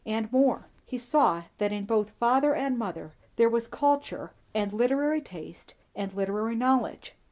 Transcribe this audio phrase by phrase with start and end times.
[0.03, 5.21] And more; he saw that in both father and mother there was culture and literary
[5.21, 7.13] taste and literary knowledge.